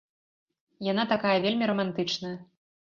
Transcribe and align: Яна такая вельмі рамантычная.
Яна 0.91 1.03
такая 1.13 1.37
вельмі 1.47 1.65
рамантычная. 1.73 2.37